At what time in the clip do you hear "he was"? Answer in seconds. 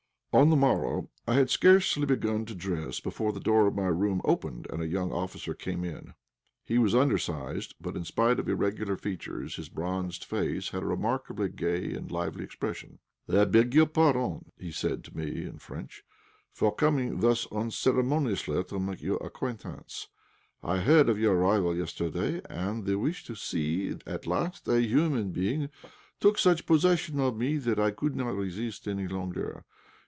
6.63-6.95